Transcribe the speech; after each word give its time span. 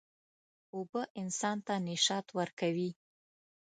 اوبه 0.75 1.01
انسان 1.21 1.57
ته 1.65 1.73
نشاط 1.87 2.27
ورکوي. 2.37 2.89